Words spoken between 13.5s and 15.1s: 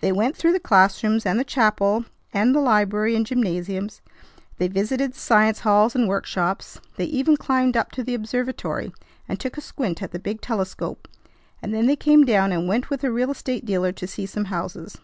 dealer to see some houses.